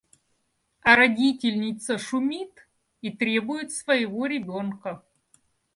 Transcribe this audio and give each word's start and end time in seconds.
А 0.81 0.95
родительница 0.95 1.99
шумит 1.99 2.67
и 3.03 3.11
требует 3.11 3.71
своего 3.71 4.25
ребёнка. 4.25 5.03